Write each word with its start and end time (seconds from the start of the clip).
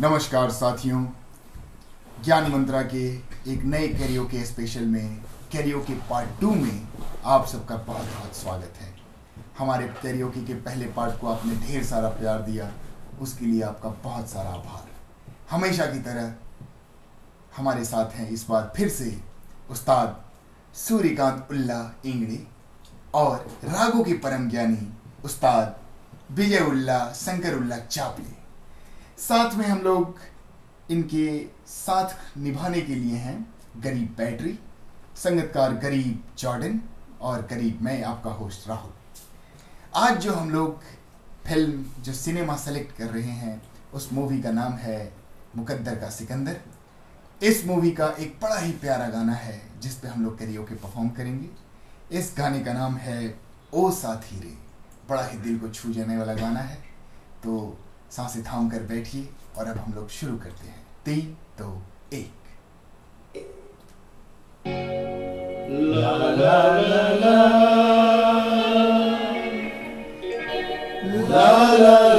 नमस्कार 0.00 0.50
साथियों, 0.50 1.04
ज्ञान 2.24 2.50
मंत्रा 2.52 2.80
के 2.82 3.02
एक 3.52 3.64
नए 3.64 3.88
कैरियो 3.88 4.24
के 4.24 4.44
स्पेशल 4.46 4.84
में, 4.84 5.16
कैरियो 5.52 5.80
के 5.80 5.94
पार्ट 6.10 6.40
टू 6.40 6.50
में 6.50 6.88
आप 7.24 7.46
सबका 7.46 7.76
बहुत 7.76 8.06
बहुत 8.06 8.36
स्वागत 8.36 8.80
है। 8.80 8.94
हमारे 9.58 9.88
कैरियो 10.02 10.28
के 10.28 10.54
पहले 10.54 10.86
पार्ट 10.86 11.20
को 11.20 11.28
आपने 11.28 11.56
ढेर 11.56 11.84
सारा 11.84 12.08
प्यार 12.08 12.42
दिया, 12.42 12.70
उसके 13.20 13.46
लिए 13.46 13.62
आपका 13.62 13.88
बहुत 14.04 14.30
सारा 14.30 14.50
आभार। 14.50 14.88
हमेशा 15.50 15.86
की 15.86 15.98
तरह 15.98 16.34
हमारे 17.56 17.84
साथ 17.84 18.16
हैं 18.16 18.30
इस 18.30 18.46
बार 18.50 18.72
फिर 18.76 18.88
से 18.88 19.16
उस्ताद 19.70 20.20
सूर्यकांत 20.78 21.48
उल्ला 21.50 21.80
इंगड़े 22.06 22.46
और 23.14 23.46
रागों 23.64 24.04
के 24.04 24.12
परम 24.18 24.50
ज्ञानी 24.50 24.92
उस्ताद 25.24 25.76
विजय 26.32 26.60
उल्ला, 26.60 27.12
शंकर 27.12 27.54
उल्ला 27.54 27.78
चापले। 27.78 28.39
साथ 29.20 29.54
में 29.54 29.66
हम 29.66 29.78
लोग 29.78 30.18
इनके 30.90 31.46
साथ 31.66 32.38
निभाने 32.38 32.80
के 32.80 32.94
लिए 32.94 33.16
हैं 33.16 33.54
गरीब 33.76 34.14
बैटरी, 34.18 34.58
संगतकार 35.16 35.72
गरीब 35.72 36.24
जॉर्डन 36.38 36.80
और 37.20 37.42
गरीब 37.42 37.82
मैं, 37.82 38.02
आपका 38.02 38.30
होस्ट 38.30 38.68
राहुल। 38.68 38.92
आज 39.94 40.18
जो 40.18 40.32
हम 40.32 40.50
लोग 40.50 40.82
फ़िल्म, 41.46 41.84
जो 42.02 42.12
सिनेमा 42.12 42.56
सेलेक्ट 42.56 42.96
कर 42.96 43.04
रहे 43.04 43.30
हैं, 43.30 43.62
उस 43.94 44.12
मूवी 44.12 44.42
का 44.42 44.50
नाम 44.50 44.72
है 44.72 45.12
मुकद्दर 45.56 45.94
का 45.94 46.10
सिकंदर। 46.10 46.60
इस 47.42 47.66
मूवी 47.66 47.90
का 47.90 48.08
एक 48.08 48.38
बड़ा 48.42 48.58
ही 48.58 48.72
प्यारा 48.72 49.08
गाना 49.08 49.32
है, 49.32 49.62
जिस 49.80 49.94
पे 49.94 50.08
हम 50.08 50.24
लोग 50.24 50.38
करियो 50.38 50.62
के 50.62 50.74
परफॉर्म 50.74 51.08
करेंगे। 51.08 51.48
इस 52.18 52.34
गाने 52.38 52.60
का 52.60 52.72
नाम 52.72 52.96
है 52.96 53.38
ओ 53.74 53.90
साथी 53.90 54.40
रे। 54.40 54.56
बड़ा 55.08 55.26
ही 55.26 55.38
दिल 55.38 55.58
को 55.58 55.68
छू 55.68 55.92
जाने 55.92 56.16
वाला 56.16 56.34
गाना 56.34 56.60
है। 56.60 56.76
तो 57.44 57.78
साँसें 58.10 58.42
थाम 58.42 58.68
कर 58.70 58.78
बैठिए 58.78 59.28
और 59.58 59.66
अब 59.66 59.78
हम 59.78 59.92
लोग 59.94 60.08
शुरू 60.08 60.36
करते 60.38 60.68
हैं। 60.68 60.86
तीन, 61.04 61.36
दो, 61.58 61.82
एक। 62.12 62.32
ला 65.96 66.10
ला 66.10 66.80
ला 66.80 67.08
ला। 67.08 67.70
ला 71.30 71.76
la 71.76 72.09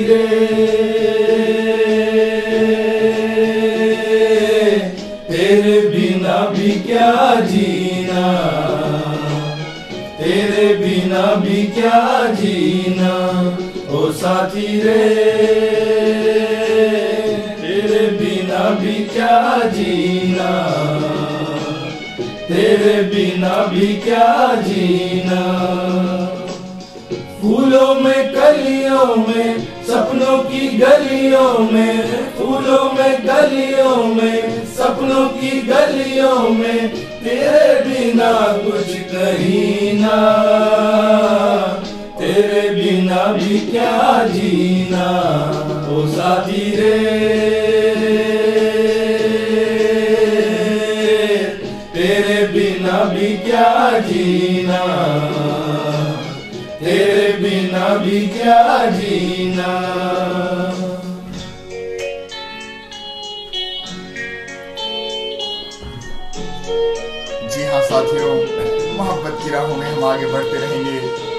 रे 0.00 0.26
तेरे 5.28 5.80
बिना 5.90 6.38
भी 6.50 6.70
क्या 6.86 7.10
जीना 7.46 8.26
तेरे 10.18 10.66
बिना 10.76 11.24
भी 11.44 11.62
क्या 11.76 12.00
जीना 12.40 13.14
ओ 13.90 14.10
साथी 14.12 14.80
रे 14.80 15.00
तेरे 17.62 18.06
बिना 18.18 18.31
भी 18.70 19.04
क्या 19.04 19.58
जीना? 19.64 20.70
तेरे 22.48 23.02
बिना 23.02 23.66
भी 23.66 23.86
क्या 23.86 24.54
जीना? 24.54 25.72
फूलों 27.42 27.94
में, 27.94 28.32
कलियों 28.32 29.16
में, 29.16 29.58
सपनों 29.60 30.38
की 30.38 30.78
गलियों 30.78 31.58
में, 31.58 32.02
फूलों 32.38 32.92
में, 32.92 33.26
गलियों 33.26 33.96
में, 33.96 34.66
सपनों 34.66 35.28
की 35.28 35.62
गलियों 35.62 36.48
में, 36.48 36.88
तेरे 36.94 37.84
बिना 37.84 38.32
कुछ 38.32 38.94
कहीं 38.94 40.00
ना। 40.00 40.42
तेरे 42.18 42.70
बिना 42.70 43.32
भी 43.32 43.58
क्या 43.58 44.26
जीना 44.26 44.41
क्या 53.42 53.98
जीना? 53.98 54.78
तेरे 56.80 57.32
बिना 57.32 57.88
भी 57.96 58.20
क्या 58.28 58.86
जीना? 58.90 59.72
जी 67.48 67.64
हाँ 67.64 67.82
साथियों, 67.82 68.34
मोहब्बत 68.96 69.38
की 69.44 69.50
राहों 69.50 69.76
में 69.76 69.86
हम 69.86 70.04
आगे 70.04 70.26
बढ़ते 70.26 70.58
रहेंगे 70.58 70.98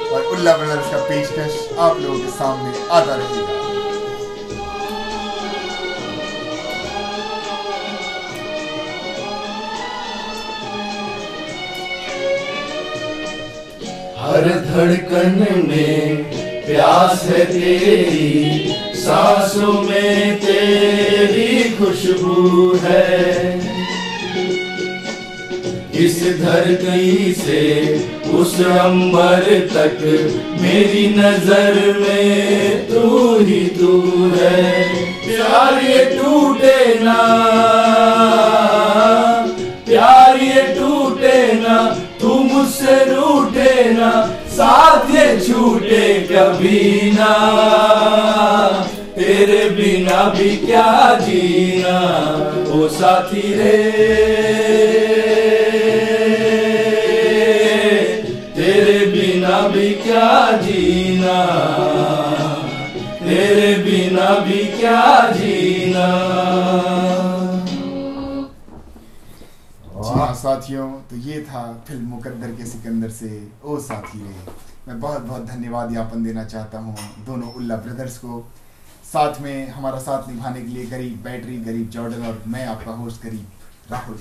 और 0.09 0.21
उल्ला 0.25 0.57
ब्रदर्स 0.57 0.91
का 0.91 1.03
पेशकश 1.09 1.77
आप 1.79 1.99
लोगों 1.99 2.19
के 2.19 2.31
सामने 2.31 2.87
आता 2.89 3.15
रहेगा। 3.15 3.62
हर 14.23 14.45
धड़कन 14.65 15.33
में 15.67 16.23
प्यास 16.65 17.23
है 17.23 17.45
तेरी, 17.45 18.73
सांसों 18.95 19.73
में 19.81 20.37
तेरी 20.37 21.69
खुशबू 21.69 22.73
है। 22.83 23.57
इस 26.05 26.21
धरती 26.39 27.33
से 27.33 27.63
उस 28.33 28.59
अंबर 28.61 29.43
तक 29.73 29.99
मेरी 30.61 31.07
नज़र 31.09 31.99
में 31.99 32.87
तू 32.87 33.37
ही 33.39 33.61
तू 33.79 34.01
है। 34.35 34.82
मुझसे 42.53 42.95
रूठे 43.05 43.73
ना 43.93 44.11
साथ 44.49 45.15
ये 45.15 45.25
छूटे 45.39 46.07
कभी 46.31 47.11
ना। 47.11 47.33
तेरे 49.15 49.69
बिना 49.69 50.23
भी 50.29 50.55
क्या 50.57 50.91
जीना, 51.19 51.97
ओ 52.69 52.87
साथी 52.89 53.53
रे। 53.53 53.77
तेरे 58.55 58.99
बिना 59.07 59.59
भी 59.67 59.89
क्या 60.03 60.29
जीना, 60.57 61.37
तेरे 63.19 63.73
बिना 63.83 64.29
भी 64.39 64.63
क्या 64.79 65.03
जीना। 65.31 66.07
साथियों 70.43 70.89
तो 71.09 71.15
ये 71.17 71.41
था 71.41 71.61
फ़िल्म 71.87 72.05
मुकद्दर 72.05 72.51
के 72.55 72.65
सिकंदर 72.65 73.09
से 73.11 73.29
ओ 73.63 73.77
साथी 73.79 74.19
रे। 74.19 74.35
मैं 74.87 74.99
बहुत 74.99 75.21
बहुत 75.21 75.45
धन्यवाद 75.45 75.91
ज्ञापन 75.91 76.23
देना 76.23 76.43
चाहता 76.45 76.79
हूँ 76.79 76.95
दोनों 77.25 77.51
उल्ला 77.53 77.75
ब्रदर्स 77.77 78.17
को। 78.17 78.41
साथ 79.05 79.41
में 79.41 79.69
हमारा 79.69 79.99
साथ 79.99 80.27
निभाने 80.29 80.61
के 80.61 80.67
लिए 80.67 80.85
गरीब 80.85 81.21
बैटरी, 81.23 81.57
गरीब 81.59 81.89
जॉर्डन 81.89 82.25
और 82.27 82.43
मैं 82.47 82.65
आपका 82.67 82.91
होस्ट 82.93 83.23
गरीब 83.23 83.91
राहुल। 83.91 84.19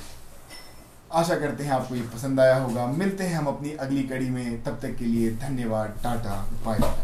आशा 1.12 1.35
करते 1.37 1.64
हैं 1.64 1.73
आपको 1.73 1.94
ये 1.94 2.02
पसंद 2.14 2.41
आया 2.41 2.56
होगा। 2.56 2.87
मिलते 2.87 3.25
हैं 3.25 3.37
हम 3.37 3.46
अपनी 3.46 3.73
अगली 3.76 4.02
कड़ी 4.05 4.31
में। 4.31 4.62
तब 4.62 4.79
तक 4.82 4.96
के 4.96 5.05
लिए 5.05 5.31
धन्यवाद, 5.38 5.99
टाटा 6.02 6.44
बाय 6.67 7.01